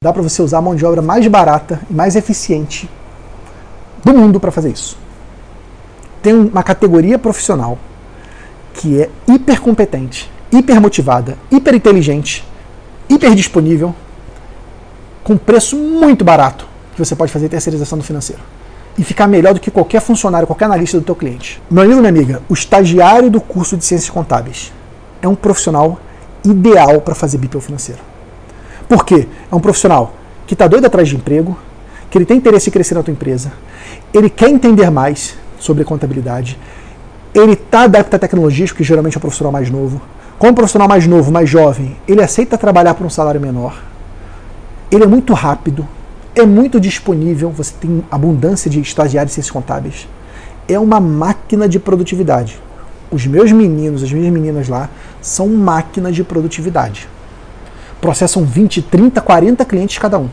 [0.00, 2.88] Dá para você usar a mão de obra mais barata e mais eficiente
[4.04, 4.96] do mundo para fazer isso.
[6.22, 7.76] Tem uma categoria profissional
[8.74, 12.46] que é hiper competente, hiper motivada, hiper inteligente,
[13.08, 13.92] hiper disponível,
[15.24, 18.42] com preço muito barato que você pode fazer terceirização do financeiro
[18.96, 21.60] e ficar melhor do que qualquer funcionário, qualquer analista do teu cliente.
[21.68, 24.72] Meu amigo, minha amiga, o estagiário do curso de Ciências Contábeis
[25.20, 25.98] é um profissional
[26.44, 28.17] ideal para fazer BPO financeiro.
[28.88, 29.28] Por quê?
[29.52, 30.14] É um profissional
[30.46, 31.56] que está doido atrás de emprego,
[32.10, 33.52] que ele tem interesse em crescer na tua empresa,
[34.14, 36.58] ele quer entender mais sobre contabilidade,
[37.34, 40.00] ele está adaptado a tecnologias, que geralmente é um profissional mais novo.
[40.38, 43.78] Como profissional mais novo, mais jovem, ele aceita trabalhar por um salário menor.
[44.90, 45.86] Ele é muito rápido,
[46.34, 50.08] é muito disponível, você tem abundância de estagiários e ciências contábeis.
[50.66, 52.58] É uma máquina de produtividade.
[53.10, 54.88] Os meus meninos, as minhas meninas lá,
[55.20, 57.06] são máquinas de produtividade
[58.00, 60.28] processam 20, 30, 40 clientes cada um.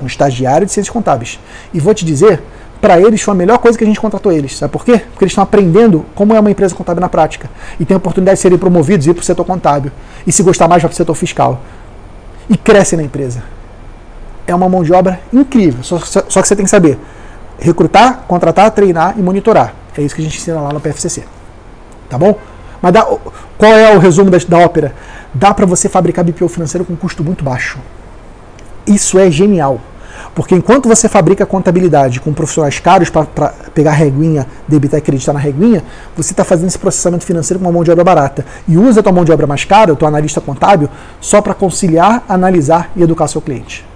[0.00, 1.38] Um estagiário de ciências contábeis.
[1.72, 2.42] E vou te dizer,
[2.80, 4.56] para eles foi a melhor coisa que a gente contratou eles.
[4.56, 4.98] Sabe por quê?
[4.98, 7.48] Porque eles estão aprendendo como é uma empresa contábil na prática.
[7.78, 9.92] E tem a oportunidade de serem promovidos e ir para o setor contábil.
[10.26, 11.60] E se gostar mais, vai para o setor fiscal.
[12.50, 13.42] E crescem na empresa.
[14.46, 15.84] É uma mão de obra incrível.
[15.84, 16.98] Só, só, só que você tem que saber
[17.62, 19.74] recrutar, contratar, treinar e monitorar.
[19.96, 21.22] É isso que a gente ensina lá no PFCC.
[22.08, 22.36] Tá bom?
[22.82, 23.06] Mas dá,
[23.56, 24.92] qual é o resumo da, da ópera?
[25.32, 27.78] Dá para você fabricar BPO financeiro com custo muito baixo.
[28.86, 29.80] Isso é genial.
[30.34, 33.26] Porque enquanto você fabrica contabilidade com profissionais caros para
[33.74, 35.82] pegar a reguinha, debitar e acreditar na reguinha,
[36.16, 38.44] você está fazendo esse processamento financeiro com uma mão de obra barata.
[38.66, 40.88] E usa a tua mão de obra mais cara, o teu analista contábil,
[41.20, 43.91] só para conciliar, analisar e educar seu cliente.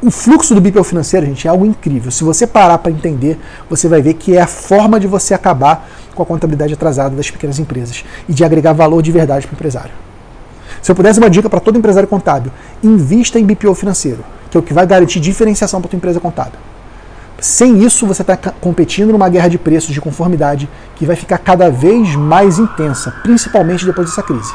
[0.00, 2.12] O fluxo do BPO financeiro, gente, é algo incrível.
[2.12, 3.36] Se você parar para entender,
[3.68, 7.28] você vai ver que é a forma de você acabar com a contabilidade atrasada das
[7.28, 9.90] pequenas empresas e de agregar valor de verdade para o empresário.
[10.80, 14.60] Se eu pudesse uma dica para todo empresário contábil, invista em BPO financeiro, que é
[14.60, 16.60] o que vai garantir diferenciação para a tua empresa contábil.
[17.40, 21.72] Sem isso, você está competindo numa guerra de preços de conformidade que vai ficar cada
[21.72, 24.52] vez mais intensa, principalmente depois dessa crise.